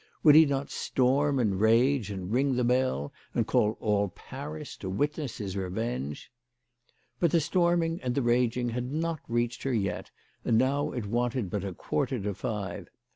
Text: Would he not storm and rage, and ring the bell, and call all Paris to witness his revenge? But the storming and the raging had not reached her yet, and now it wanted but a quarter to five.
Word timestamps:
Would 0.23 0.33
he 0.33 0.47
not 0.47 0.71
storm 0.71 1.37
and 1.37 1.59
rage, 1.61 2.09
and 2.09 2.31
ring 2.33 2.55
the 2.55 2.63
bell, 2.63 3.13
and 3.35 3.45
call 3.45 3.77
all 3.79 4.09
Paris 4.09 4.75
to 4.77 4.89
witness 4.89 5.37
his 5.37 5.55
revenge? 5.55 6.31
But 7.19 7.29
the 7.29 7.39
storming 7.39 8.01
and 8.01 8.15
the 8.15 8.23
raging 8.23 8.69
had 8.69 8.91
not 8.91 9.19
reached 9.27 9.61
her 9.61 9.73
yet, 9.75 10.09
and 10.43 10.57
now 10.57 10.91
it 10.91 11.05
wanted 11.05 11.51
but 11.51 11.63
a 11.63 11.75
quarter 11.75 12.19
to 12.19 12.33
five. 12.33 12.87